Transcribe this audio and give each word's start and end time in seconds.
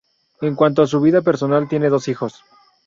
En 0.41 0.55
cuanto 0.55 0.81
a 0.81 0.87
su 0.87 0.99
vida 0.99 1.21
personal, 1.21 1.67
tiene 1.69 1.89
dos 1.89 2.07
hijos. 2.07 2.43